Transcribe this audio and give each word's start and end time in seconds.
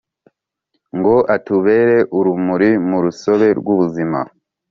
ngo 0.97 1.15
atubere 1.35 1.97
urumuri 2.17 2.69
mu 2.87 2.97
rusobe 3.03 3.47
rw’ubuzima 3.59 4.19